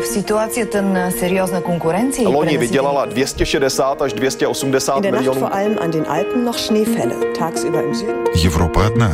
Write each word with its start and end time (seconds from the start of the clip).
v 0.00 0.06
situaci 0.06 0.64
ten 0.66 1.12
seriózna 1.18 1.60
konkurenci. 1.60 2.24
Loni 2.24 2.58
vydělala 2.58 3.04
260 3.04 4.02
až 4.02 4.12
280 4.12 4.96
In 4.96 5.02
der 5.02 5.12
Nacht 5.12 5.20
milionů. 5.20 5.40
vor 5.40 5.52
allem 5.52 5.78
an 5.80 5.90
den 5.90 6.04
Alpen 6.08 6.44
noch 6.44 6.58
Schneefälle. 6.58 7.14
Tagsüber 7.38 7.82
im 7.84 7.94
Süden. 7.94 8.24
Европа 8.44 8.86
одна. 8.86 9.10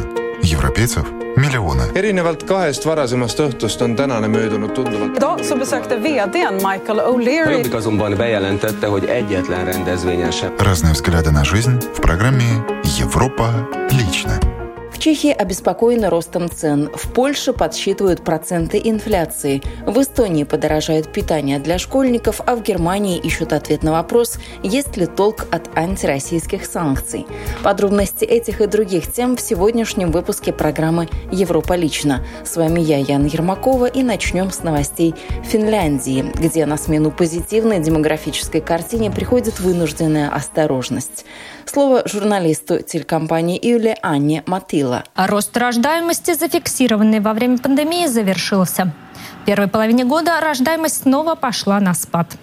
Европейцев 0.52 1.04
миллионы. 1.36 1.82
erinevalt 1.94 2.42
kahest 2.44 2.86
varasemast 2.86 3.40
õhtust 3.40 3.82
on 3.82 3.96
tänane 3.96 4.28
möödunud 4.28 4.72
tunduvalt. 4.74 5.16
Idag 5.16 5.44
så 5.44 5.56
besökte 5.56 5.96
vdn 5.96 6.54
Michael 6.54 7.00
O'Leary 7.00 7.50
Jobbik 7.52 7.74
azonban 7.74 8.14
bejelentette, 8.16 8.86
hogy 8.86 9.04
egyetlen 9.04 9.64
rendezvényen 9.64 10.30
sem 10.30 10.50
Разные 10.58 10.92
взгляды 10.92 11.30
на 11.30 11.44
жизнь 11.44 11.78
в 11.94 12.00
программе 12.00 12.64
«Европа 13.00 13.68
лично». 13.90 14.55
В 14.97 14.99
Чехии 14.99 15.29
обеспокоены 15.29 16.09
ростом 16.09 16.49
цен. 16.49 16.89
В 16.95 17.13
Польше 17.13 17.53
подсчитывают 17.53 18.23
проценты 18.23 18.81
инфляции. 18.83 19.61
В 19.85 20.01
Эстонии 20.01 20.43
подорожает 20.43 21.13
питание 21.13 21.59
для 21.59 21.77
школьников, 21.77 22.41
а 22.43 22.55
в 22.55 22.63
Германии 22.63 23.19
ищут 23.19 23.53
ответ 23.53 23.83
на 23.83 23.91
вопрос, 23.91 24.39
есть 24.63 24.97
ли 24.97 25.05
толк 25.05 25.45
от 25.51 25.69
антироссийских 25.77 26.65
санкций. 26.65 27.27
Подробности 27.61 28.25
этих 28.25 28.59
и 28.59 28.65
других 28.65 29.13
тем 29.13 29.37
в 29.37 29.41
сегодняшнем 29.41 30.11
выпуске 30.11 30.51
программы 30.51 31.07
«Европа 31.31 31.73
лично». 31.73 32.25
С 32.43 32.57
вами 32.57 32.79
я, 32.79 32.97
Яна 32.97 33.27
Ермакова, 33.27 33.85
и 33.85 34.01
начнем 34.01 34.49
с 34.49 34.63
новостей 34.63 35.13
Финляндии, 35.43 36.25
где 36.33 36.65
на 36.65 36.75
смену 36.75 37.11
позитивной 37.11 37.79
демографической 37.79 38.61
картине 38.61 39.11
приходит 39.11 39.59
вынужденная 39.59 40.31
осторожность. 40.31 41.23
Слово 41.69 42.03
журналисту 42.07 42.79
телекомпании 42.79 43.59
Юле 43.61 43.97
Анне 44.01 44.41
Матила. 44.45 45.03
А 45.15 45.27
рост 45.27 45.55
рождаемости, 45.57 46.33
зафиксированный 46.33 47.19
во 47.19 47.33
время 47.33 47.57
пандемии, 47.57 48.07
завершился. 48.07 48.93
В 49.41 49.45
первой 49.45 49.67
половине 49.67 50.05
года 50.05 50.39
рождаемость 50.39 51.03
снова 51.03 51.35
пошла 51.35 51.79
на 51.81 51.93
спад. 51.93 52.37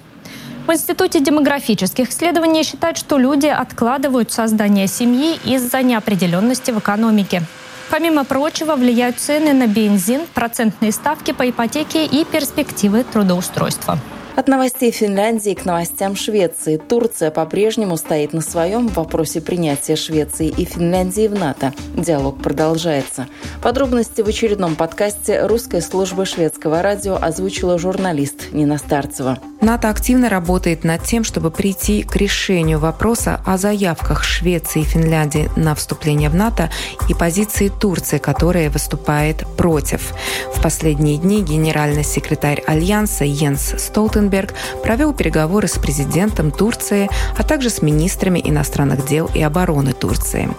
В 0.66 0.72
Институте 0.72 1.20
демографических 1.20 2.10
исследований 2.10 2.64
считают, 2.64 2.98
что 2.98 3.16
люди 3.16 3.46
откладывают 3.46 4.30
создание 4.30 4.86
семьи 4.86 5.38
из-за 5.44 5.82
неопределенности 5.82 6.70
в 6.70 6.78
экономике. 6.78 7.42
Помимо 7.90 8.24
прочего, 8.24 8.76
влияют 8.76 9.18
цены 9.18 9.54
на 9.54 9.66
бензин, 9.66 10.22
процентные 10.34 10.92
ставки 10.92 11.32
по 11.32 11.48
ипотеке 11.48 12.04
и 12.04 12.24
перспективы 12.24 13.04
трудоустройства. 13.04 13.98
От 14.36 14.48
новостей 14.48 14.90
Финляндии 14.90 15.54
к 15.54 15.64
новостям 15.64 16.16
Швеции. 16.16 16.76
Турция 16.76 17.30
по-прежнему 17.30 17.96
стоит 17.96 18.32
на 18.32 18.40
своем 18.40 18.88
в 18.88 18.96
вопросе 18.96 19.40
принятия 19.40 19.94
Швеции 19.94 20.48
и 20.48 20.64
Финляндии 20.64 21.28
в 21.28 21.34
НАТО. 21.34 21.72
Диалог 21.96 22.42
продолжается. 22.42 23.28
Подробности 23.62 24.22
в 24.22 24.28
очередном 24.28 24.74
подкасте 24.74 25.46
русской 25.46 25.80
службы 25.80 26.26
шведского 26.26 26.82
радио 26.82 27.14
озвучила 27.14 27.78
журналист 27.78 28.52
Нина 28.52 28.76
Старцева. 28.78 29.38
НАТО 29.64 29.88
активно 29.88 30.28
работает 30.28 30.84
над 30.84 31.02
тем, 31.04 31.24
чтобы 31.24 31.50
прийти 31.50 32.02
к 32.02 32.16
решению 32.16 32.78
вопроса 32.78 33.40
о 33.46 33.56
заявках 33.56 34.22
Швеции 34.22 34.82
и 34.82 34.84
Финляндии 34.84 35.50
на 35.56 35.74
вступление 35.74 36.28
в 36.28 36.34
НАТО 36.34 36.70
и 37.08 37.14
позиции 37.14 37.68
Турции, 37.68 38.18
которая 38.18 38.68
выступает 38.68 39.46
против. 39.56 40.12
В 40.54 40.60
последние 40.60 41.16
дни 41.16 41.42
генеральный 41.42 42.04
секретарь 42.04 42.62
Альянса 42.66 43.24
Йенс 43.24 43.74
Столтенберг 43.78 44.52
провел 44.82 45.14
переговоры 45.14 45.66
с 45.66 45.78
президентом 45.78 46.50
Турции, 46.50 47.08
а 47.38 47.42
также 47.42 47.70
с 47.70 47.80
министрами 47.80 48.42
иностранных 48.44 49.06
дел 49.06 49.30
и 49.34 49.40
обороны 49.40 49.94
Турции. 49.94 50.50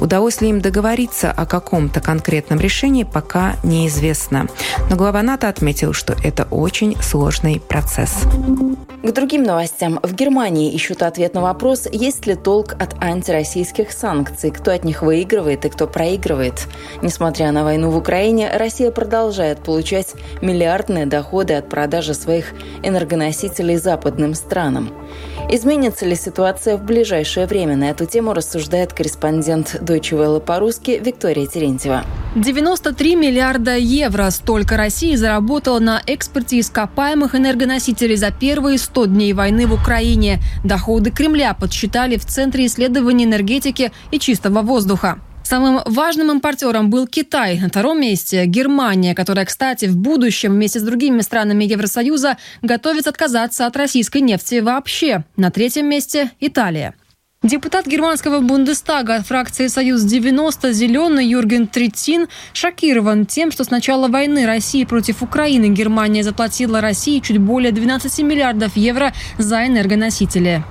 Удалось 0.00 0.40
ли 0.40 0.48
им 0.48 0.60
договориться 0.60 1.30
о 1.30 1.46
каком-то 1.46 2.00
конкретном 2.00 2.58
решении, 2.58 3.04
пока 3.04 3.54
неизвестно. 3.62 4.48
Но 4.90 4.96
глава 4.96 5.22
НАТО 5.22 5.48
отметил, 5.48 5.92
что 5.92 6.16
это 6.24 6.48
очень 6.50 7.00
сложный 7.00 7.60
процесс. 7.60 8.24
К 8.48 9.12
другим 9.12 9.42
новостям. 9.42 10.00
В 10.02 10.14
Германии 10.14 10.72
ищут 10.72 11.02
ответ 11.02 11.34
на 11.34 11.42
вопрос, 11.42 11.86
есть 11.92 12.26
ли 12.26 12.34
толк 12.34 12.72
от 12.72 12.94
антироссийских 13.02 13.92
санкций, 13.92 14.50
кто 14.50 14.72
от 14.72 14.84
них 14.84 15.02
выигрывает 15.02 15.66
и 15.66 15.68
кто 15.68 15.86
проигрывает. 15.86 16.66
Несмотря 17.02 17.52
на 17.52 17.62
войну 17.64 17.90
в 17.90 17.96
Украине, 17.98 18.50
Россия 18.54 18.90
продолжает 18.90 19.58
получать 19.58 20.14
миллиардные 20.40 21.04
доходы 21.04 21.54
от 21.54 21.68
продажи 21.68 22.14
своих 22.14 22.54
энергоносителей 22.82 23.76
западным 23.76 24.32
странам. 24.34 24.90
Изменится 25.50 26.04
ли 26.04 26.14
ситуация 26.14 26.76
в 26.76 26.84
ближайшее 26.84 27.46
время? 27.46 27.74
На 27.74 27.84
эту 27.84 28.04
тему 28.04 28.34
рассуждает 28.34 28.92
корреспондент 28.92 29.76
Deutsche 29.80 30.12
Welle 30.12 30.40
по-русски 30.40 31.00
Виктория 31.02 31.46
Терентьева. 31.46 32.04
93 32.34 33.16
миллиарда 33.16 33.76
евро 33.76 34.28
столько 34.28 34.76
Россия 34.76 35.16
заработала 35.16 35.78
на 35.78 36.02
экспорте 36.06 36.60
ископаемых 36.60 37.34
энергоносителей 37.34 38.16
за 38.16 38.30
первые 38.30 38.76
100 38.76 39.06
дней 39.06 39.32
войны 39.32 39.66
в 39.66 39.72
Украине. 39.72 40.38
Доходы 40.64 41.10
Кремля 41.10 41.54
подсчитали 41.54 42.18
в 42.18 42.26
Центре 42.26 42.66
исследований 42.66 43.24
энергетики 43.24 43.90
и 44.10 44.18
чистого 44.18 44.60
воздуха. 44.60 45.18
Самым 45.48 45.80
важным 45.86 46.30
импортером 46.30 46.90
был 46.90 47.06
Китай. 47.06 47.58
На 47.58 47.70
втором 47.70 47.98
месте– 48.02 48.44
Германия, 48.46 49.14
которая, 49.14 49.46
кстати, 49.46 49.86
в 49.86 49.96
будущем 49.96 50.52
вместе 50.52 50.78
с 50.78 50.82
другими 50.82 51.22
странами 51.22 51.64
Евросоюза 51.64 52.36
готовится 52.60 53.08
отказаться 53.08 53.64
от 53.64 53.74
российской 53.74 54.20
нефти 54.20 54.60
вообще. 54.60 55.24
На 55.36 55.50
третьем 55.50 55.86
месте– 55.86 56.32
Италия. 56.40 56.94
Депутат 57.42 57.86
германского 57.86 58.40
Бундестага 58.40 59.14
от 59.14 59.26
фракции 59.26 59.68
«Союз-90» 59.68 60.72
«Зеленый» 60.72 61.26
Юрген 61.26 61.66
Третин 61.66 62.28
шокирован 62.52 63.24
тем, 63.24 63.50
что 63.50 63.64
с 63.64 63.70
начала 63.70 64.08
войны 64.08 64.44
России 64.44 64.84
против 64.84 65.22
Украины 65.22 65.70
Германия 65.70 66.22
заплатила 66.22 66.82
России 66.82 67.20
чуть 67.20 67.38
более 67.38 67.72
12 67.72 68.18
миллиардов 68.18 68.76
евро 68.76 69.14
за 69.38 69.66
энергоносители. 69.66 70.62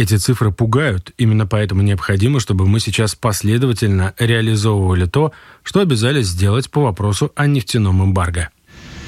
Эти 0.00 0.16
цифры 0.16 0.50
пугают, 0.50 1.12
именно 1.18 1.46
поэтому 1.46 1.82
необходимо, 1.82 2.40
чтобы 2.40 2.66
мы 2.66 2.80
сейчас 2.80 3.14
последовательно 3.14 4.14
реализовывали 4.18 5.04
то, 5.04 5.32
что 5.62 5.80
обязались 5.80 6.28
сделать 6.28 6.70
по 6.70 6.80
вопросу 6.84 7.32
о 7.36 7.46
нефтяном 7.46 8.02
эмбарго. 8.02 8.48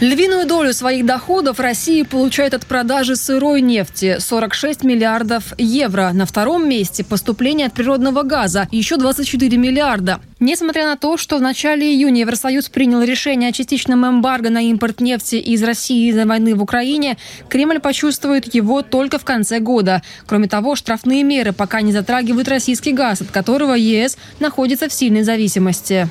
Львиную 0.00 0.46
долю 0.46 0.72
своих 0.72 1.06
доходов 1.06 1.60
Россия 1.60 2.04
получает 2.04 2.54
от 2.54 2.66
продажи 2.66 3.14
сырой 3.14 3.60
нефти– 3.60 4.16
46 4.18 4.82
миллиардов 4.82 5.54
евро. 5.58 6.10
На 6.12 6.26
втором 6.26 6.68
месте– 6.68 7.04
поступление 7.08 7.68
от 7.68 7.72
природного 7.72 8.22
газа– 8.24 8.66
еще 8.72 8.96
24 8.96 9.56
миллиарда. 9.56 10.20
Несмотря 10.40 10.86
на 10.86 10.96
то, 10.96 11.16
что 11.16 11.38
в 11.38 11.40
начале 11.40 11.86
июня 11.94 12.22
Евросоюз 12.22 12.68
принял 12.68 13.00
решение 13.00 13.50
о 13.50 13.52
частичном 13.52 14.04
эмбарго 14.04 14.50
на 14.50 14.60
импорт 14.62 15.00
нефти 15.00 15.36
из 15.36 15.62
России 15.62 16.08
из-за 16.08 16.26
войны 16.26 16.56
в 16.56 16.62
Украине, 16.62 17.16
Кремль 17.48 17.78
почувствует 17.78 18.52
его 18.52 18.82
только 18.82 19.20
в 19.20 19.24
конце 19.24 19.60
года. 19.60 20.02
Кроме 20.26 20.48
того, 20.48 20.74
штрафные 20.74 21.22
меры 21.22 21.52
пока 21.52 21.80
не 21.80 21.92
затрагивают 21.92 22.48
российский 22.48 22.92
газ, 22.92 23.20
от 23.20 23.30
которого 23.30 23.74
ЕС 23.74 24.18
находится 24.40 24.88
в 24.88 24.92
сильной 24.92 25.22
зависимости. 25.22 26.08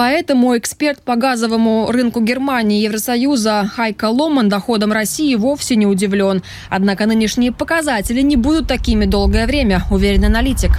Поэтому 0.00 0.56
эксперт 0.56 1.02
по 1.02 1.14
газовому 1.14 1.92
рынку 1.92 2.22
Германии 2.22 2.80
и 2.80 2.84
Евросоюза 2.84 3.70
Хайка 3.70 4.06
Ломан 4.06 4.48
доходом 4.48 4.92
России 4.92 5.34
вовсе 5.34 5.76
не 5.76 5.84
удивлен. 5.84 6.42
Однако 6.70 7.04
нынешние 7.04 7.52
показатели 7.52 8.22
не 8.22 8.36
будут 8.36 8.66
такими 8.66 9.04
долгое 9.04 9.46
время, 9.46 9.82
уверен 9.90 10.24
аналитик. 10.24 10.70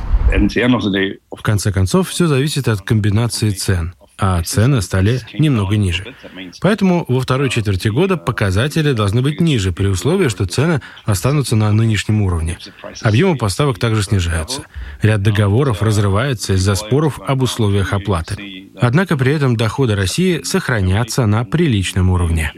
В 1.29 1.41
конце 1.43 1.71
концов, 1.71 2.09
все 2.09 2.25
зависит 2.25 2.67
от 2.67 2.81
комбинации 2.81 3.51
цен 3.51 3.93
а 4.21 4.43
цены 4.43 4.83
стали 4.83 5.19
немного 5.33 5.77
ниже. 5.77 6.13
Поэтому 6.61 7.05
во 7.07 7.19
второй 7.19 7.49
четверти 7.49 7.87
года 7.87 8.17
показатели 8.17 8.93
должны 8.93 9.23
быть 9.23 9.41
ниже 9.41 9.71
при 9.71 9.87
условии, 9.87 10.27
что 10.27 10.45
цены 10.45 10.79
останутся 11.05 11.55
на 11.55 11.71
нынешнем 11.71 12.21
уровне. 12.21 12.59
Объемы 13.01 13.35
поставок 13.35 13.79
также 13.79 14.03
снижаются. 14.03 14.61
Ряд 15.01 15.23
договоров 15.23 15.81
разрывается 15.81 16.53
из-за 16.53 16.75
споров 16.75 17.19
об 17.25 17.41
условиях 17.41 17.93
оплаты. 17.93 18.50
Однако 18.81 19.15
при 19.15 19.31
этом 19.31 19.55
доходы 19.55 19.95
России 19.95 20.41
сохранятся 20.43 21.27
на 21.27 21.45
приличном 21.45 22.09
уровне. 22.09 22.51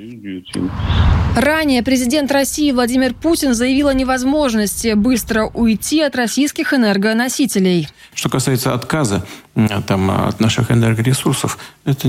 Ранее 1.35 1.83
президент 1.83 2.31
России 2.31 2.71
Владимир 2.71 3.13
Путин 3.13 3.53
заявил 3.53 3.89
о 3.89 3.93
невозможности 3.93 4.93
быстро 4.93 5.47
уйти 5.53 6.01
от 6.01 6.15
российских 6.15 6.73
энергоносителей. 6.73 7.89
Что 8.13 8.29
касается 8.29 8.73
отказа 8.73 9.25
там, 9.85 10.11
от 10.11 10.39
наших 10.39 10.71
энергоресурсов, 10.71 11.57
это 11.83 12.07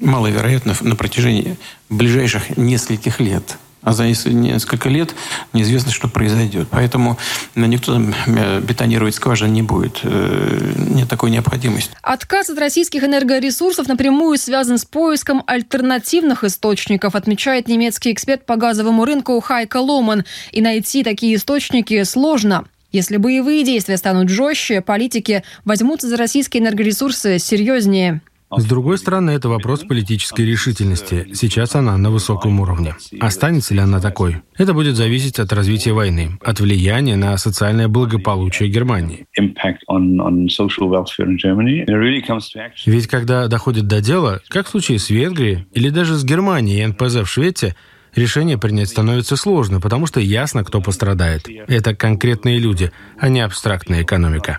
маловероятно 0.00 0.74
на 0.80 0.96
протяжении 0.96 1.58
ближайших 1.90 2.56
нескольких 2.56 3.20
лет. 3.20 3.58
А 3.82 3.92
за 3.92 4.06
несколько 4.06 4.88
лет 4.88 5.14
неизвестно, 5.52 5.92
что 5.92 6.08
произойдет. 6.08 6.68
Поэтому 6.70 7.16
никто 7.54 7.94
там 7.94 8.14
бетонировать 8.62 9.14
скважины 9.14 9.50
не 9.50 9.62
будет. 9.62 10.00
Нет 10.02 11.08
такой 11.08 11.30
необходимости. 11.30 11.92
Отказ 12.02 12.50
от 12.50 12.58
российских 12.58 13.04
энергоресурсов 13.04 13.88
напрямую 13.88 14.36
связан 14.36 14.78
с 14.78 14.84
поиском 14.84 15.42
альтернативных 15.46 16.44
источников, 16.44 17.14
отмечает 17.14 17.68
немецкий 17.68 18.12
эксперт 18.12 18.44
по 18.44 18.56
газовому 18.56 19.04
рынку 19.04 19.40
Хайка 19.40 19.78
Ломан. 19.78 20.24
И 20.50 20.60
найти 20.60 21.04
такие 21.04 21.36
источники 21.36 22.02
сложно. 22.02 22.64
Если 22.90 23.18
боевые 23.18 23.64
действия 23.64 23.98
станут 23.98 24.30
жестче, 24.30 24.80
политики 24.80 25.44
возьмутся 25.64 26.08
за 26.08 26.16
российские 26.16 26.62
энергоресурсы 26.62 27.38
серьезнее. 27.38 28.22
С 28.50 28.64
другой 28.64 28.98
стороны, 28.98 29.30
это 29.30 29.48
вопрос 29.48 29.84
политической 29.84 30.42
решительности. 30.42 31.28
Сейчас 31.34 31.74
она 31.74 31.96
на 31.98 32.10
высоком 32.10 32.60
уровне. 32.60 32.94
Останется 33.20 33.74
ли 33.74 33.80
она 33.80 34.00
такой? 34.00 34.36
Это 34.56 34.72
будет 34.72 34.96
зависеть 34.96 35.38
от 35.38 35.52
развития 35.52 35.92
войны, 35.92 36.38
от 36.42 36.60
влияния 36.60 37.16
на 37.16 37.36
социальное 37.36 37.88
благополучие 37.88 38.70
Германии. 38.70 39.26
Ведь 42.86 43.06
когда 43.06 43.48
доходит 43.48 43.86
до 43.86 44.00
дела, 44.00 44.40
как 44.48 44.66
в 44.66 44.70
случае 44.70 44.98
с 44.98 45.10
Венгрией 45.10 45.66
или 45.72 45.90
даже 45.90 46.14
с 46.14 46.24
Германией 46.24 46.82
и 46.82 46.86
НПЗ 46.86 47.16
в 47.16 47.26
Швеции, 47.26 47.74
решение 48.18 48.58
принять 48.58 48.88
становится 48.88 49.36
сложно, 49.36 49.80
потому 49.80 50.06
что 50.06 50.20
ясно, 50.20 50.64
кто 50.64 50.80
пострадает. 50.80 51.46
Это 51.68 51.94
конкретные 51.94 52.58
люди, 52.58 52.92
а 53.18 53.28
не 53.28 53.40
абстрактная 53.40 54.02
экономика. 54.02 54.58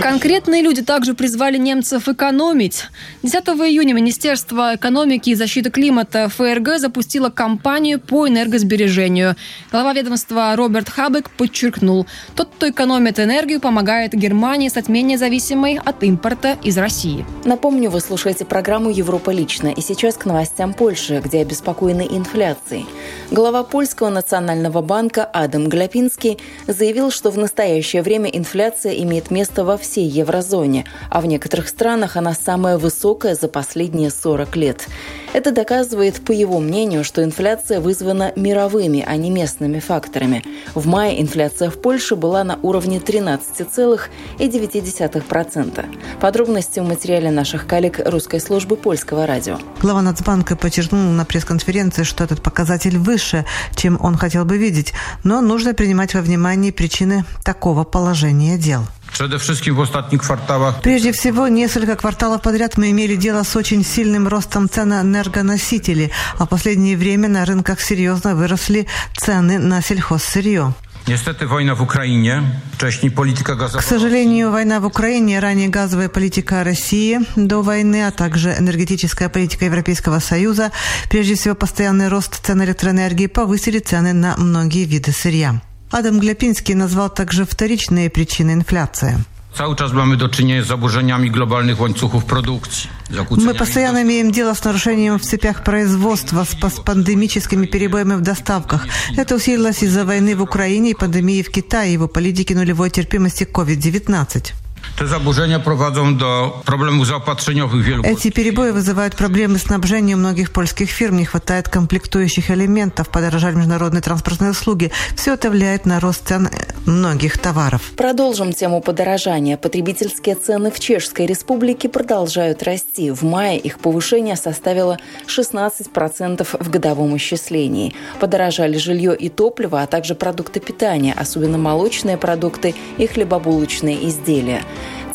Конкретные 0.00 0.62
люди 0.62 0.82
также 0.82 1.14
призвали 1.14 1.58
немцев 1.58 2.08
экономить. 2.08 2.86
10 3.22 3.34
июня 3.34 3.94
Министерство 3.94 4.74
экономики 4.74 5.30
и 5.30 5.34
защиты 5.34 5.70
климата 5.70 6.28
ФРГ 6.28 6.78
запустило 6.78 7.30
кампанию 7.30 8.00
по 8.00 8.28
энергосбережению. 8.28 9.36
Глава 9.70 9.92
ведомства 9.92 10.54
Роберт 10.56 10.88
Хабек 10.88 11.30
подчеркнул, 11.30 12.06
тот, 12.34 12.50
кто 12.54 12.70
экономит 12.70 13.18
энергию, 13.18 13.60
помогает 13.60 14.14
Германии 14.14 14.68
стать 14.68 14.88
менее 14.88 15.18
зависимой 15.18 15.78
от 15.84 16.02
импорта 16.02 16.56
из 16.62 16.78
России. 16.78 17.24
Напомню, 17.44 17.90
вы 17.90 18.00
слушаете 18.00 18.44
программу 18.44 18.90
«Европа 18.90 19.30
лично». 19.30 19.68
И 19.68 19.80
сейчас 19.80 20.16
к 20.16 20.24
новостям 20.24 20.74
Польши, 20.74 21.20
где 21.24 21.40
обеспокоены 21.40 22.06
инфляцией. 22.08 22.86
Глава 23.30 23.64
Польского 23.64 24.10
национального 24.10 24.82
банка 24.82 25.24
Адам 25.24 25.68
Гляпинский 25.68 26.38
заявил, 26.68 27.10
что 27.10 27.30
в 27.30 27.38
настоящее 27.38 28.02
время 28.02 28.28
инфляция 28.30 28.92
имеет 28.92 29.30
место 29.30 29.64
во 29.64 29.76
всей 29.76 30.06
еврозоне, 30.06 30.84
а 31.10 31.20
в 31.20 31.26
некоторых 31.26 31.68
странах 31.68 32.16
она 32.16 32.34
самая 32.34 32.78
высокая 32.78 33.34
за 33.34 33.48
последние 33.48 34.10
40 34.10 34.56
лет. 34.56 34.86
Это 35.34 35.50
доказывает, 35.50 36.24
по 36.24 36.30
его 36.30 36.60
мнению, 36.60 37.02
что 37.02 37.24
инфляция 37.24 37.80
вызвана 37.80 38.32
мировыми, 38.36 39.04
а 39.04 39.16
не 39.16 39.30
местными 39.30 39.80
факторами. 39.80 40.44
В 40.76 40.86
мае 40.86 41.20
инфляция 41.20 41.70
в 41.70 41.82
Польше 41.82 42.14
была 42.14 42.44
на 42.44 42.56
уровне 42.62 42.98
13,9%. 42.98 45.86
Подробности 46.20 46.78
в 46.78 46.84
материале 46.84 47.32
наших 47.32 47.66
коллег 47.66 47.98
русской 48.06 48.38
службы 48.38 48.76
польского 48.76 49.26
радио. 49.26 49.58
Глава 49.82 50.02
Нацбанка 50.02 50.54
подчеркнул 50.54 51.10
на 51.10 51.24
пресс-конференции, 51.24 52.04
что 52.04 52.22
этот 52.22 52.40
показатель 52.40 52.96
выше, 52.96 53.44
чем 53.74 53.98
он 54.00 54.16
хотел 54.16 54.44
бы 54.44 54.56
видеть, 54.56 54.94
но 55.24 55.40
нужно 55.40 55.74
принимать 55.74 56.14
во 56.14 56.20
внимание 56.20 56.72
причины 56.72 57.24
такого 57.42 57.82
положения 57.82 58.56
дел. 58.56 58.84
Прежде 59.18 61.12
всего, 61.12 61.48
несколько 61.48 61.96
кварталов 61.96 62.42
подряд 62.42 62.76
мы 62.76 62.90
имели 62.90 63.16
дело 63.16 63.42
с 63.44 63.56
очень 63.56 63.84
сильным 63.84 64.28
ростом 64.28 64.68
цен 64.68 64.88
на 64.88 65.02
энергоносители, 65.02 66.10
а 66.38 66.44
в 66.46 66.48
последнее 66.48 66.96
время 66.96 67.28
на 67.28 67.44
рынках 67.44 67.80
серьезно 67.80 68.34
выросли 68.34 68.86
цены 69.16 69.58
на 69.58 69.80
сельхозсырье. 69.82 70.74
Niestety 71.06 71.46
wojna 71.46 71.74
w 71.74 71.82
Ukrainie, 71.82 72.42
wcześniej 72.72 73.10
polityka 73.10 73.54
gazowa... 73.56 73.80
К 73.80 73.84
сожалению, 73.84 74.50
война 74.50 74.80
в 74.80 74.86
Украине, 74.86 75.40
ранее 75.40 75.68
газовая 75.68 76.08
политика 76.08 76.64
России 76.64 77.20
до 77.36 77.62
войны, 77.62 78.06
а 78.06 78.10
также 78.10 78.54
энергетическая 78.58 79.28
политика 79.28 79.66
Европейского 79.66 80.18
Союза, 80.18 80.72
прежде 81.10 81.34
всего 81.34 81.54
постоянный 81.54 82.08
рост 82.08 82.40
цен 82.46 82.62
электроэнергии 82.62 83.26
повысили 83.26 83.80
цены 83.80 84.14
на 84.14 84.36
многие 84.38 84.86
виды 84.86 85.12
сырья. 85.12 85.60
Адам 85.90 86.18
Гляпинский 86.20 86.74
назвал 86.74 87.08
также 87.10 87.44
вторичные 87.44 88.10
причины 88.10 88.52
инфляции. 88.52 89.24
Cały 89.54 89.76
czas 89.76 89.92
mamy 89.92 90.16
do 90.16 90.28
czynienia 90.28 90.62
z 90.62 90.66
zaburzeniami 90.66 91.30
globalnych 91.30 91.80
łańcuchów 91.80 92.24
produkcji. 92.24 92.90
Мы 93.30 93.54
постоянно 93.54 94.02
имеем 94.02 94.32
дело 94.32 94.54
с 94.54 94.64
нарушением 94.64 95.18
в 95.18 95.22
цепях 95.22 95.62
производства, 95.62 96.44
с 96.44 96.80
пандемическими 96.80 97.66
перебоями 97.66 98.14
в 98.14 98.20
доставках. 98.20 98.86
Это 99.16 99.36
усилилось 99.36 99.82
из-за 99.82 100.04
войны 100.04 100.34
в 100.34 100.42
Украине 100.42 100.90
и 100.90 100.94
пандемии 100.94 101.42
в 101.42 101.50
Китае, 101.50 101.92
его 101.92 102.08
политики 102.08 102.52
нулевой 102.54 102.90
терпимости 102.90 103.44
к 103.44 103.56
COVID-19. 103.56 104.63
Te 104.98 105.06
zaburzenia 105.06 105.58
prowadzą 105.58 106.16
do 106.16 106.62
problemów 106.64 107.06
zaopatrzeniowych 107.06 107.84
wielu. 107.84 108.02
Эти 108.04 108.30
перебои 108.30 108.72
вызывают 108.72 109.16
проблемы 109.16 109.58
снабжения 109.58 110.14
у 110.14 110.18
многих 110.18 110.52
польских 110.52 110.90
фирм. 110.90 111.16
Не 111.16 111.24
хватает 111.24 111.68
комплектующих 111.68 112.50
элементов, 112.50 113.08
подорожали 113.08 113.56
международные 113.56 114.02
транспортные 114.02 114.50
услуги. 114.50 114.92
Все 115.16 115.34
это 115.34 115.50
влияет 115.50 115.86
на 115.86 116.00
рост 116.00 116.28
цен 116.28 116.48
многих 116.86 117.38
товаров. 117.38 117.82
Продолжим 117.96 118.52
тему 118.52 118.80
подорожания. 118.80 119.56
Потребительские 119.56 120.36
цены 120.36 120.70
в 120.70 120.78
Чешской 120.78 121.26
Республике 121.26 121.88
продолжают 121.88 122.62
расти. 122.62 123.10
В 123.10 123.24
мае 123.24 123.58
их 123.58 123.80
повышение 123.80 124.36
составило 124.36 124.98
16% 125.26 126.46
в 126.60 126.70
годовом 126.70 127.16
исчислении. 127.16 127.94
Подорожали 128.20 128.78
жилье 128.78 129.16
и 129.16 129.28
топливо, 129.28 129.82
а 129.82 129.86
также 129.86 130.14
продукты 130.14 130.60
питания, 130.60 131.14
особенно 131.16 131.58
молочные 131.58 132.16
продукты 132.16 132.76
и 132.96 133.08
хлебобулочные 133.08 134.08
изделия. 134.08 134.62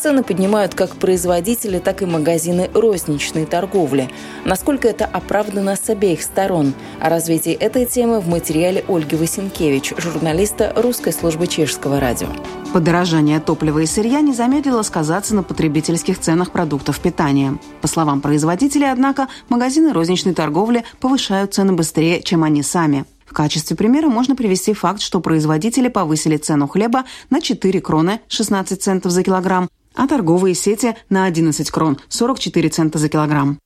Цены 0.00 0.22
поднимают 0.22 0.74
как 0.74 0.96
производители, 0.96 1.78
так 1.78 2.00
и 2.00 2.06
магазины 2.06 2.70
розничной 2.72 3.44
торговли. 3.44 4.08
Насколько 4.46 4.88
это 4.88 5.04
оправдано 5.04 5.76
с 5.76 5.90
обеих 5.90 6.22
сторон? 6.22 6.72
О 7.00 7.10
развитии 7.10 7.52
этой 7.52 7.84
темы 7.84 8.20
в 8.20 8.26
материале 8.26 8.82
Ольги 8.88 9.14
Васенкевич, 9.14 9.92
журналиста 9.98 10.72
русской 10.74 11.12
службы 11.12 11.46
чешского 11.46 12.00
радио. 12.00 12.28
Подорожание 12.72 13.40
топлива 13.40 13.80
и 13.80 13.86
сырья 13.86 14.22
не 14.22 14.32
замедлило 14.32 14.80
сказаться 14.80 15.34
на 15.34 15.42
потребительских 15.42 16.18
ценах 16.18 16.50
продуктов 16.50 16.98
питания. 17.00 17.58
По 17.82 17.86
словам 17.86 18.22
производителей, 18.22 18.90
однако, 18.90 19.28
магазины 19.50 19.92
розничной 19.92 20.32
торговли 20.32 20.84
повышают 21.00 21.52
цены 21.52 21.74
быстрее, 21.74 22.22
чем 22.22 22.42
они 22.42 22.62
сами. 22.62 23.04
В 23.26 23.34
качестве 23.34 23.76
примера 23.76 24.08
можно 24.08 24.34
привести 24.34 24.72
факт, 24.72 25.02
что 25.02 25.20
производители 25.20 25.88
повысили 25.88 26.38
цену 26.38 26.66
хлеба 26.68 27.04
на 27.28 27.42
4 27.42 27.80
кроны 27.82 28.20
16 28.28 28.82
центов 28.82 29.12
за 29.12 29.22
килограмм, 29.22 29.68
а 29.94 30.06
торговые 30.06 30.54
сети 30.54 30.96
на 31.08 31.24
11 31.24 31.70
крон 31.70 31.98
44 32.08 32.68
цента 32.68 32.98
за 32.98 33.08
килограмм. 33.08 33.58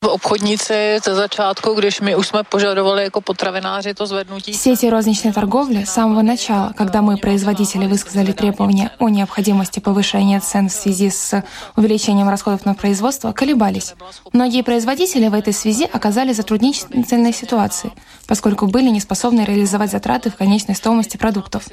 Сети 4.53 4.87
розничной 4.87 5.33
торговли 5.33 5.85
с 5.85 5.91
самого 5.91 6.23
начала, 6.23 6.75
когда 6.77 7.03
мы, 7.03 7.17
производители, 7.17 7.87
высказали 7.87 8.33
требования 8.33 8.93
о 8.99 9.09
необходимости 9.09 9.81
повышения 9.81 10.41
цен 10.41 10.69
в 10.69 10.73
связи 10.73 11.11
с 11.11 11.45
увеличением 11.77 12.29
расходов 12.29 12.65
на 12.65 12.75
производство, 12.75 13.33
колебались. 13.33 13.95
Многие 14.33 14.63
производители 14.63 15.29
в 15.29 15.35
этой 15.35 15.53
связи 15.53 15.85
оказались 15.85 16.35
в 16.35 16.37
затруднительной 16.39 17.33
ситуации, 17.33 17.93
поскольку 18.27 18.67
были 18.67 18.89
не 18.89 19.01
способны 19.01 19.43
реализовать 19.43 19.91
затраты 19.91 20.31
в 20.31 20.37
конечной 20.37 20.75
стоимости 20.75 21.17
продуктов. 21.17 21.65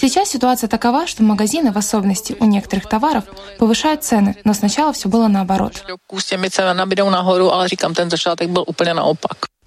Сейчас 0.00 0.30
ситуация 0.30 0.68
такова, 0.68 1.06
что 1.06 1.22
магазины, 1.22 1.72
в 1.72 1.76
особенности 1.76 2.36
у 2.40 2.44
некоторых 2.44 2.88
товаров, 2.88 3.24
повышают 3.58 3.97
цены, 3.98 4.36
но 4.44 4.54
сначала 4.54 4.92
все 4.92 5.08
было 5.08 5.28
наоборот. 5.28 5.84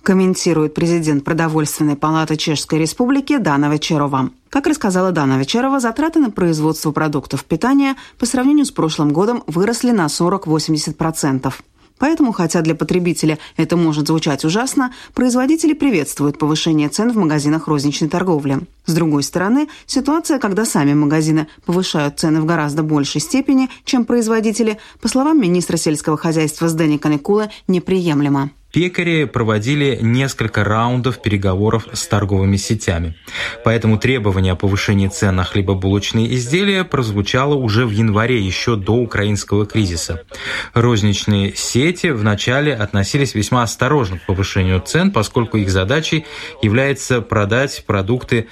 Комментирует 0.04 0.74
президент 0.74 1.24
продовольственной 1.24 1.96
палаты 1.96 2.36
Чешской 2.36 2.80
Республики 2.80 3.38
Дана 3.38 3.70
Вечерова. 3.70 4.32
Как 4.50 4.66
рассказала 4.66 5.12
Дана 5.12 5.38
Вечерова, 5.38 5.80
затраты 5.80 6.20
на 6.20 6.32
производство 6.32 6.92
продуктов 6.92 7.46
питания 7.46 7.96
по 8.18 8.26
сравнению 8.26 8.66
с 8.66 8.72
прошлым 8.72 9.14
годом 9.14 9.44
выросли 9.46 9.92
на 9.92 10.08
40-80%. 10.08 11.54
Поэтому, 12.02 12.32
хотя 12.32 12.62
для 12.62 12.74
потребителя 12.74 13.38
это 13.58 13.78
может 13.78 14.08
звучать 14.08 14.44
ужасно, 14.44 14.92
производители 15.14 15.74
приветствуют 15.74 16.40
повышение 16.40 16.90
цен 16.90 17.12
в 17.12 17.16
магазинах 17.16 17.68
розничной 17.68 18.10
торговли. 18.10 18.62
С 18.88 18.94
другой 18.96 19.22
стороны, 19.22 19.68
ситуация, 19.86 20.40
когда 20.40 20.66
сами 20.66 20.96
магазины 20.96 21.46
повышают 21.64 22.20
цены 22.20 22.42
в 22.42 22.46
гораздо 22.46 22.82
большей 22.82 23.22
степени, 23.22 23.70
чем 23.86 24.06
производители, 24.06 24.80
по 25.00 25.10
словам 25.10 25.40
министра 25.40 25.78
сельского 25.78 26.18
хозяйства 26.18 26.68
Сденика 26.70 27.08
Никулы, 27.08 27.52
неприемлема. 27.68 28.50
Пекари 28.72 29.26
проводили 29.26 30.00
несколько 30.02 30.64
раундов 30.64 31.22
переговоров 31.22 31.88
с 31.92 32.08
торговыми 32.08 32.56
сетями. 32.56 33.16
Поэтому 33.66 33.98
требование 33.98 34.54
о 34.54 34.56
повышении 34.56 35.08
цен 35.08 35.36
на 35.36 35.44
хлебобулочные 35.44 36.34
изделия 36.36 36.86
прозвучало 36.86 37.56
уже 37.56 37.86
в 37.86 37.92
январе, 37.92 38.40
еще 38.40 38.78
до 38.78 38.94
украинского 38.94 39.66
кризиса. 39.66 40.22
Розничные 40.74 41.54
сети 41.56 42.08
вначале 42.08 42.74
относились 42.74 43.36
весьма 43.36 43.64
осторожно 43.64 44.20
к 44.20 44.26
повышению 44.26 44.80
цен, 44.80 45.12
поскольку 45.12 45.58
их 45.58 45.70
задачей 45.70 46.26
является 46.62 47.22
продать 47.22 47.84
продукты 47.86 48.48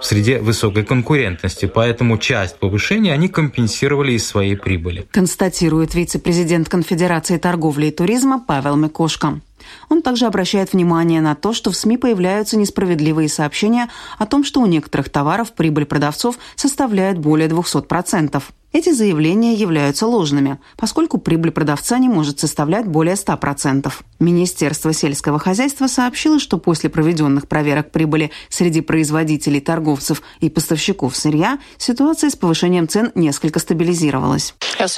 в 0.00 0.06
среде 0.06 0.38
высокой 0.38 0.84
конкурентности, 0.84 1.66
поэтому 1.66 2.18
часть 2.18 2.58
повышения 2.58 3.12
они 3.12 3.28
компенсировали 3.28 4.12
из 4.12 4.26
своей 4.26 4.56
прибыли. 4.56 5.06
Констатирует 5.10 5.94
вице-президент 5.94 6.68
Конфедерации 6.68 7.38
торговли 7.38 7.86
и 7.86 7.90
туризма 7.90 8.44
Павел 8.46 8.76
Микошко. 8.76 9.40
Он 9.88 10.02
также 10.02 10.26
обращает 10.26 10.72
внимание 10.72 11.20
на 11.20 11.34
то, 11.34 11.52
что 11.52 11.70
в 11.70 11.76
СМИ 11.76 11.96
появляются 11.96 12.56
несправедливые 12.56 13.28
сообщения 13.28 13.88
о 14.18 14.26
том, 14.26 14.44
что 14.44 14.60
у 14.60 14.66
некоторых 14.66 15.08
товаров 15.08 15.52
прибыль 15.52 15.86
продавцов 15.86 16.38
составляет 16.56 17.18
более 17.18 17.48
200%. 17.48 18.42
Эти 18.74 18.92
заявления 18.92 19.54
являются 19.54 20.04
ложными, 20.04 20.58
поскольку 20.76 21.18
прибыль 21.18 21.52
продавца 21.52 21.96
не 21.98 22.08
может 22.08 22.40
составлять 22.40 22.88
более 22.88 23.14
100%. 23.14 23.92
Министерство 24.18 24.92
сельского 24.92 25.38
хозяйства 25.38 25.86
сообщило, 25.86 26.38
что 26.38 26.58
после 26.58 26.90
проведенных 26.90 27.48
проверок 27.48 27.90
прибыли 27.90 28.30
среди 28.48 28.80
производителей, 28.80 29.60
торговцев 29.60 30.22
и 30.40 30.48
поставщиков 30.48 31.16
сырья 31.16 31.58
ситуация 31.78 32.30
с 32.30 32.36
повышением 32.36 32.88
цен 32.88 33.12
несколько 33.14 33.58
стабилизировалась. 33.58 34.54
Я 34.78 34.88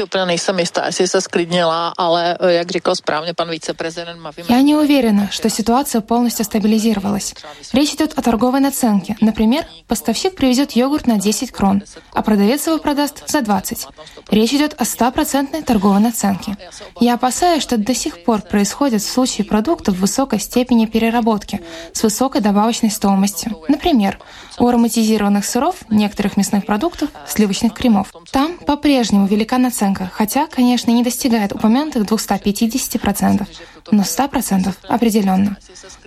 Я 4.48 4.62
не 4.62 4.74
уверена, 4.74 5.28
что 5.30 5.48
ситуация 5.48 6.00
полностью 6.00 6.44
стабилизировалась. 6.44 7.34
Речь 7.72 7.94
идет 7.94 8.18
о 8.18 8.22
торговой 8.22 8.60
наценке. 8.60 9.16
Например, 9.20 9.64
поставщик 9.86 10.34
привезет 10.34 10.72
йогурт 10.72 11.06
на 11.06 11.18
10 11.18 11.50
крон, 11.50 11.82
а 12.12 12.22
продавец 12.22 12.66
его 12.66 12.78
продаст 12.78 13.28
за 13.28 13.42
20. 13.42 13.86
Речь 14.30 14.52
идет 14.52 14.74
о 14.80 14.84
стопроцентной 14.84 15.62
торговой 15.62 16.00
наценке. 16.00 16.56
Я 17.00 17.14
опасаюсь, 17.14 17.62
что 17.62 17.76
до 17.76 17.94
сих 17.94 18.24
пор 18.24 18.42
происходит 18.42 19.02
в 19.02 19.10
случае 19.16 19.46
продуктов 19.46 19.96
высокой 19.96 20.38
степени 20.38 20.84
переработки 20.84 21.62
с 21.94 22.02
высокой 22.02 22.42
добавочной 22.42 22.90
стоимостью. 22.90 23.58
Например, 23.66 24.18
у 24.58 24.66
ароматизированных 24.68 25.42
сыров, 25.46 25.76
некоторых 25.88 26.36
мясных 26.36 26.66
продуктов, 26.66 27.08
сливочных 27.26 27.72
кремов. 27.72 28.12
Там 28.30 28.58
по-прежнему 28.58 29.26
велика 29.26 29.56
наценка, 29.56 30.10
хотя, 30.12 30.46
конечно, 30.48 30.90
не 30.90 31.02
достигает 31.02 31.52
упомянутых 31.52 32.02
250%, 32.02 33.46
но 33.90 34.02
100% 34.02 34.74
определенно. 34.86 35.56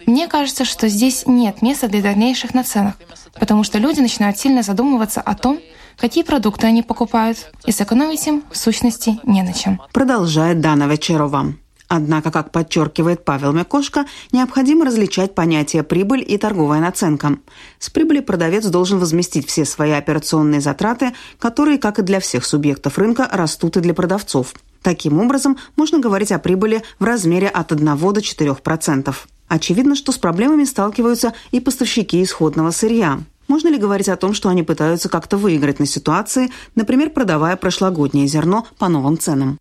Мне 0.05 0.27
кажется, 0.27 0.63
что 0.63 0.87
здесь 0.87 1.23
нет 1.25 1.63
места 1.63 1.87
для 1.87 2.03
дальнейших 2.03 2.53
наценок, 2.53 2.93
потому 3.39 3.63
что 3.63 3.79
люди 3.79 4.01
начинают 4.01 4.37
сильно 4.37 4.61
задумываться 4.61 5.19
о 5.19 5.33
том, 5.33 5.59
какие 5.97 6.23
продукты 6.23 6.67
они 6.67 6.83
покупают, 6.83 7.51
и 7.65 7.71
сэкономить 7.71 8.27
им 8.27 8.43
в 8.51 8.55
сущности 8.55 9.19
не 9.23 9.41
на 9.41 9.53
чем. 9.53 9.81
Продолжает 9.93 10.61
Дана 10.61 10.85
Вечерова. 10.85 11.55
Однако, 11.89 12.29
как 12.29 12.51
подчеркивает 12.51 13.25
Павел 13.25 13.51
Мякошко, 13.51 14.05
необходимо 14.31 14.85
различать 14.85 15.33
понятия 15.33 15.81
«прибыль» 15.81 16.23
и 16.25 16.37
«торговая 16.37 16.79
наценка». 16.79 17.39
С 17.79 17.89
прибыли 17.89 18.19
продавец 18.19 18.65
должен 18.67 18.99
возместить 18.99 19.47
все 19.47 19.65
свои 19.65 19.91
операционные 19.91 20.61
затраты, 20.61 21.13
которые, 21.39 21.79
как 21.79 21.97
и 21.97 22.03
для 22.03 22.19
всех 22.19 22.45
субъектов 22.45 22.99
рынка, 22.99 23.27
растут 23.31 23.75
и 23.77 23.79
для 23.81 23.95
продавцов. 23.95 24.53
Таким 24.83 25.19
образом, 25.19 25.57
можно 25.75 25.97
говорить 25.97 26.31
о 26.31 26.37
прибыли 26.37 26.83
в 26.99 27.05
размере 27.05 27.47
от 27.47 27.71
1 27.71 27.83
до 27.97 28.19
4%. 28.19 29.15
Очевидно, 29.47 29.95
что 29.95 30.11
с 30.11 30.19
проблемами 30.19 30.65
сталкиваются 30.65 31.33
и 31.49 31.59
поставщики 31.59 32.21
исходного 32.21 32.69
сырья. 32.69 33.19
Можно 33.49 33.69
ли 33.69 33.79
говорить 33.79 34.07
о 34.09 34.15
том, 34.15 34.35
что 34.35 34.49
они 34.49 34.61
пытаются 34.61 35.09
как-то 35.09 35.35
выиграть 35.35 35.79
на 35.79 35.87
ситуации, 35.87 36.51
например, 36.75 37.09
продавая 37.09 37.55
прошлогоднее 37.55 38.27
зерно 38.27 38.67
по 38.77 38.89
новым 38.89 39.17
ценам? 39.17 39.57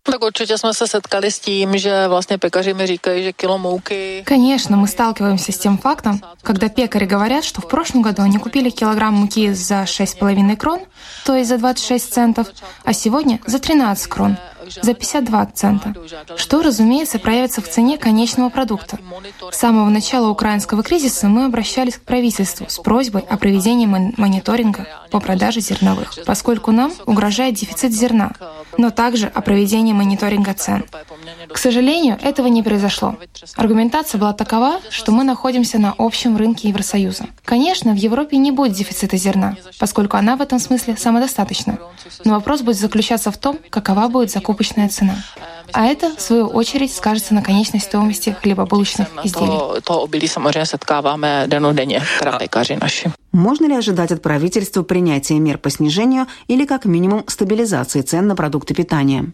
Конечно, 4.25 4.77
мы 4.77 4.87
сталкиваемся 4.87 5.51
с 5.51 5.57
тем 5.57 5.79
фактом, 5.79 6.21
когда 6.43 6.69
пекари 6.69 7.05
говорят, 7.05 7.43
что 7.43 7.61
в 7.61 7.67
прошлом 7.67 8.03
году 8.03 8.21
они 8.21 8.37
купили 8.37 8.69
килограмм 8.69 9.15
муки 9.15 9.53
за 9.53 9.83
6,5 9.83 10.55
крон, 10.55 10.81
то 11.25 11.35
есть 11.35 11.49
за 11.49 11.57
26 11.57 12.13
центов, 12.13 12.47
а 12.83 12.93
сегодня 12.93 13.39
за 13.47 13.57
13 13.57 14.07
крон– 14.07 14.37
за 14.81 14.93
52 14.93 15.45
цента, 15.47 15.93
что, 16.37 16.61
разумеется, 16.61 17.19
проявится 17.19 17.61
в 17.61 17.69
цене 17.69 17.97
конечного 17.97 18.49
продукта. 18.49 18.97
С 19.51 19.57
самого 19.57 19.89
начала 19.89 20.29
украинского 20.29 20.83
кризиса 20.83 21.27
мы 21.27 21.45
обращались 21.45 21.97
к 21.97 22.01
правительству 22.01 22.65
с 22.69 22.77
просьбой 22.79 23.21
о 23.21 23.37
проведении 23.37 23.85
мониторинга 23.85 24.87
по 25.11 25.19
продаже 25.19 25.59
зерновых, 25.59 26.13
поскольку 26.25 26.71
нам 26.71 26.91
угрожает 27.05 27.55
дефицит 27.55 27.93
зерна, 27.93 28.31
но 28.77 28.89
также 28.89 29.27
о 29.27 29.41
проведении 29.41 29.93
мониторинга 29.93 30.53
цен. 30.53 30.85
К 31.51 31.57
сожалению, 31.57 32.17
этого 32.21 32.47
не 32.47 32.63
произошло. 32.63 33.15
Аргументация 33.55 34.19
была 34.19 34.33
такова, 34.33 34.79
что 34.89 35.11
мы 35.11 35.23
находимся 35.23 35.79
на 35.79 35.93
общем 35.97 36.37
рынке 36.37 36.69
Евросоюза. 36.69 37.25
Конечно, 37.43 37.93
в 37.93 37.97
Европе 37.97 38.37
не 38.37 38.51
будет 38.51 38.73
дефицита 38.73 39.17
зерна, 39.17 39.55
поскольку 39.79 40.17
она 40.17 40.35
в 40.35 40.41
этом 40.41 40.59
смысле 40.59 40.95
самодостаточна. 40.97 41.77
Но 42.25 42.35
вопрос 42.35 42.61
будет 42.61 42.77
заключаться 42.77 43.31
в 43.31 43.37
том, 43.37 43.57
какова 43.69 44.07
будет 44.07 44.31
закупочная 44.49 44.89
цена. 44.89 45.15
А 45.73 45.85
это, 45.85 46.15
в 46.15 46.21
свою 46.21 46.47
очередь, 46.47 46.91
скажется 46.91 47.35
на 47.35 47.43
конечной 47.43 47.79
стоимости 47.79 48.35
хлебобулочных 48.41 49.07
изделий. 49.23 49.81
Можно 53.31 53.67
ли 53.67 53.75
ожидать 53.75 54.11
от 54.11 54.23
правительства 54.23 54.81
принятия 54.81 55.37
мер 55.37 55.59
по 55.59 55.69
снижению 55.69 56.25
или 56.47 56.65
как 56.65 56.85
минимум 56.85 57.23
стабилизации 57.27 58.01
цен 58.01 58.25
на 58.25 58.35
продукты 58.35 58.73
питания? 58.73 59.25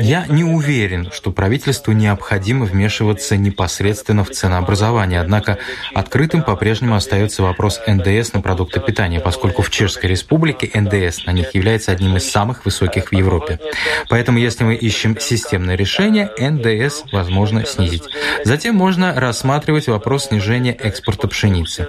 Я 0.00 0.26
не 0.28 0.44
уверен, 0.44 1.10
что 1.12 1.30
правительству 1.30 1.92
необходимо 1.92 2.66
вмешиваться 2.66 3.36
непосредственно 3.36 4.24
в 4.24 4.30
ценообразование, 4.30 5.20
однако 5.20 5.58
открытым 5.94 6.42
по-прежнему 6.42 6.96
остается 6.96 7.44
вопрос 7.44 7.80
НДС 7.86 8.32
на 8.32 8.40
продукты 8.40 8.80
питания, 8.80 9.20
поскольку 9.20 9.62
в 9.62 9.70
Чешской 9.70 10.10
Республике 10.10 10.68
НДС 10.74 11.26
на 11.26 11.30
них 11.30 11.54
является 11.54 11.92
одним 11.92 12.16
из 12.16 12.28
самых 12.28 12.64
высоких 12.64 13.10
в 13.10 13.14
Европе. 13.14 13.60
Поэтому 14.08 14.38
если 14.38 14.64
мы 14.64 14.74
ищем 14.74 15.18
системное 15.20 15.76
решение, 15.76 16.28
НДС 16.38 17.04
возможно 17.12 17.64
снизить. 17.64 18.02
Затем 18.44 18.74
можно 18.74 19.14
рассматривать 19.14 19.86
вопрос 19.86 20.07
вопрос 20.08 20.28
снижения 20.28 20.72
экспорта 20.72 21.28
пшеницы. 21.28 21.86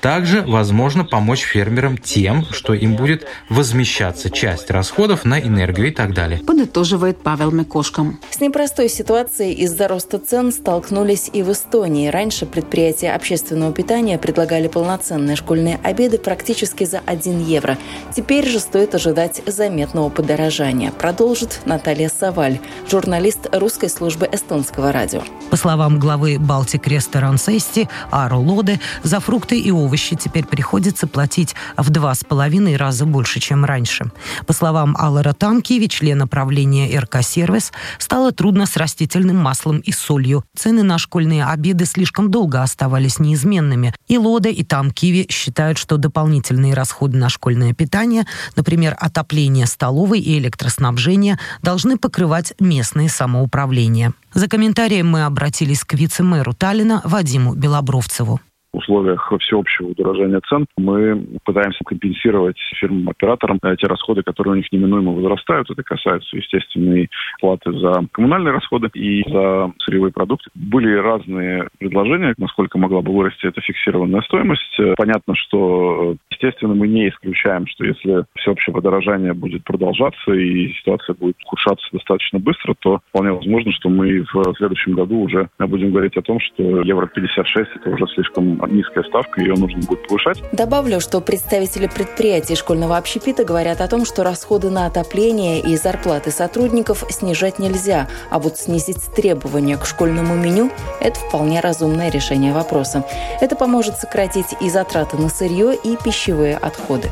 Также 0.00 0.42
возможно 0.42 1.04
помочь 1.04 1.42
фермерам 1.42 1.98
тем, 1.98 2.44
что 2.50 2.74
им 2.74 2.96
будет 2.96 3.28
возмещаться 3.48 4.28
часть 4.28 4.72
расходов 4.72 5.24
на 5.24 5.38
энергию 5.40 5.86
и 5.86 5.90
так 5.92 6.12
далее. 6.12 6.40
Подытоживает 6.44 7.22
Павел 7.22 7.52
Микошком. 7.52 8.18
С 8.28 8.40
непростой 8.40 8.88
ситуацией 8.88 9.52
из-за 9.52 9.86
роста 9.86 10.18
цен 10.18 10.50
столкнулись 10.50 11.30
и 11.32 11.44
в 11.44 11.52
Эстонии. 11.52 12.08
Раньше 12.08 12.44
предприятия 12.44 13.12
общественного 13.12 13.72
питания 13.72 14.18
предлагали 14.18 14.66
полноценные 14.66 15.36
школьные 15.36 15.78
обеды 15.84 16.18
практически 16.18 16.82
за 16.82 17.00
1 17.06 17.38
евро. 17.44 17.78
Теперь 18.16 18.48
же 18.48 18.58
стоит 18.58 18.96
ожидать 18.96 19.42
заметного 19.46 20.08
подорожания. 20.08 20.90
Продолжит 20.90 21.60
Наталья 21.66 22.08
Саваль, 22.08 22.58
журналист 22.90 23.46
русской 23.52 23.88
службы 23.88 24.28
эстонского 24.32 24.90
радио. 24.90 25.22
По 25.50 25.56
словам 25.56 26.00
главы 26.00 26.36
Балтик 26.40 26.88
Ресторансе, 26.88 27.59
200, 27.60 27.88
а 28.10 28.28
рулоды 28.28 28.80
за 29.02 29.20
фрукты 29.20 29.60
и 29.60 29.70
овощи 29.70 30.16
теперь 30.16 30.46
приходится 30.46 31.06
платить 31.06 31.54
в 31.76 31.90
два 31.90 32.14
с 32.14 32.24
половиной 32.24 32.76
раза 32.76 33.04
больше, 33.04 33.40
чем 33.40 33.64
раньше. 33.64 34.10
По 34.46 34.52
словам 34.52 34.96
Аллара 34.98 35.32
Танкиеви, 35.32 35.86
члена 35.86 36.26
правления 36.26 36.94
«Эркосервис», 36.94 37.72
стало 37.98 38.32
трудно 38.32 38.66
с 38.66 38.76
растительным 38.76 39.36
маслом 39.36 39.78
и 39.80 39.92
солью. 39.92 40.44
Цены 40.56 40.82
на 40.82 40.98
школьные 40.98 41.44
обеды 41.44 41.84
слишком 41.84 42.30
долго 42.30 42.62
оставались 42.62 43.18
неизменными. 43.18 43.94
И 44.08 44.16
Лода, 44.16 44.48
и 44.48 44.64
Тамкиви 44.64 45.26
считают, 45.28 45.76
что 45.76 45.98
дополнительные 45.98 46.74
расходы 46.74 47.18
на 47.18 47.28
школьное 47.28 47.74
питание, 47.74 48.24
например, 48.56 48.96
отопление 48.98 49.66
столовой 49.66 50.20
и 50.20 50.38
электроснабжение, 50.38 51.38
должны 51.62 51.98
покрывать 51.98 52.54
местные 52.58 53.08
самоуправления. 53.08 54.14
За 54.32 54.48
комментарием 54.48 55.08
мы 55.08 55.24
обратились 55.24 55.84
к 55.84 55.94
вице-мэру 55.94 56.52
Таллина 56.54 57.00
Вадиму 57.04 57.54
Белобровцеву 57.54 58.40
условиях 58.72 59.32
всеобщего 59.40 59.88
удорожания 59.88 60.40
цен 60.48 60.66
мы 60.76 61.26
пытаемся 61.44 61.78
компенсировать 61.84 62.58
фирмам-операторам 62.78 63.58
те 63.78 63.86
расходы, 63.86 64.22
которые 64.22 64.52
у 64.52 64.56
них 64.56 64.70
неминуемо 64.72 65.12
возрастают. 65.12 65.70
Это 65.70 65.82
касается, 65.82 66.36
естественно, 66.36 66.94
и 66.94 67.08
платы 67.40 67.72
за 67.72 67.92
коммунальные 68.12 68.52
расходы 68.52 68.88
и 68.94 69.22
за 69.28 69.72
сырьевые 69.84 70.12
продукты. 70.12 70.50
Были 70.54 70.94
разные 70.94 71.68
предложения, 71.78 72.34
насколько 72.38 72.78
могла 72.78 73.02
бы 73.02 73.12
вырасти 73.12 73.46
эта 73.46 73.60
фиксированная 73.60 74.22
стоимость. 74.22 74.80
Понятно, 74.96 75.34
что, 75.34 76.16
естественно, 76.30 76.74
мы 76.74 76.88
не 76.88 77.08
исключаем, 77.08 77.66
что 77.66 77.84
если 77.84 78.24
всеобщее 78.36 78.74
подорожание 78.74 79.34
будет 79.34 79.64
продолжаться 79.64 80.32
и 80.32 80.72
ситуация 80.74 81.14
будет 81.14 81.36
ухудшаться 81.44 81.86
достаточно 81.92 82.38
быстро, 82.38 82.74
то 82.78 83.00
вполне 83.08 83.32
возможно, 83.32 83.72
что 83.72 83.88
мы 83.88 84.24
в 84.32 84.54
следующем 84.56 84.94
году 84.94 85.22
уже 85.22 85.48
будем 85.58 85.90
говорить 85.90 86.16
о 86.16 86.22
том, 86.22 86.38
что 86.40 86.82
евро 86.82 87.06
56 87.06 87.70
это 87.76 87.90
уже 87.90 88.06
слишком 88.08 88.59
низкая 88.68 89.04
ставка, 89.04 89.40
ее 89.40 89.54
нужно 89.54 89.80
будет 89.80 90.06
повышать. 90.06 90.42
Добавлю, 90.52 91.00
что 91.00 91.20
представители 91.20 91.86
предприятий 91.86 92.56
школьного 92.56 92.96
общепита 92.96 93.44
говорят 93.44 93.80
о 93.80 93.88
том, 93.88 94.04
что 94.04 94.22
расходы 94.22 94.70
на 94.70 94.86
отопление 94.86 95.60
и 95.60 95.76
зарплаты 95.76 96.30
сотрудников 96.30 97.04
снижать 97.10 97.58
нельзя, 97.58 98.08
а 98.30 98.38
вот 98.38 98.58
снизить 98.58 99.02
требования 99.14 99.76
к 99.76 99.86
школьному 99.86 100.34
меню– 100.34 100.70
это 101.00 101.18
вполне 101.18 101.60
разумное 101.60 102.10
решение 102.10 102.52
вопроса. 102.52 103.04
Это 103.40 103.56
поможет 103.56 103.96
сократить 103.96 104.54
и 104.60 104.70
затраты 104.70 105.16
на 105.16 105.28
сырье, 105.28 105.74
и 105.74 105.96
пищевые 105.96 106.56
отходы. 106.56 107.08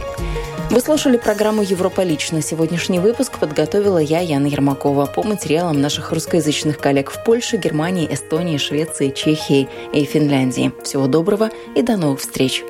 Вы 0.71 0.81
слушали 0.83 1.17
программу 1.17 1.63
«Европа 1.63 2.03
лично». 2.03 2.43
Сегодняшний 2.43 2.99
выпуск 2.99 3.39
подготовила 3.39 3.97
я, 3.97 4.21
Яна 4.21 4.49
Ермакова, 4.49 5.07
по 5.07 5.23
материалам 5.23 5.81
наших 5.81 6.13
русскоязычных 6.13 6.79
коллег 6.79 7.11
в 7.11 7.25
Польше, 7.25 7.57
Германии, 7.57 8.07
Эстонии, 8.13 8.59
Швеции, 8.59 9.09
Чехии 9.09 9.67
и 9.95 10.05
Финляндии. 10.05 10.73
Всего 10.85 11.07
доброго 11.07 11.38
и 11.75 11.83
до 11.83 11.97
новых 11.97 12.21
встреч! 12.21 12.65